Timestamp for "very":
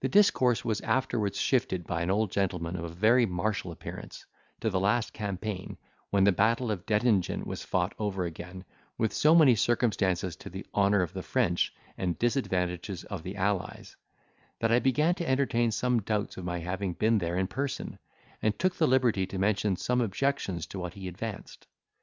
2.94-3.24